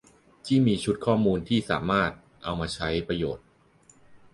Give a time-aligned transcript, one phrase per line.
[0.45, 2.11] ที่มีชุดข้อมูลที่สามารถ
[2.43, 3.45] เอามาใช้ประโยชน์